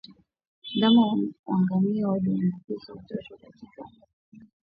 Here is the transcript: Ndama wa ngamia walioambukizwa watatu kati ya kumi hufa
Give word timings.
Ndama 0.75 1.05
wa 1.45 1.59
ngamia 1.61 2.07
walioambukizwa 2.07 2.95
watatu 2.95 3.37
kati 3.37 3.45
ya 3.65 3.69
kumi 3.71 3.71
hufa 3.77 4.07